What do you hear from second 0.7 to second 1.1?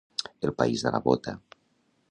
de la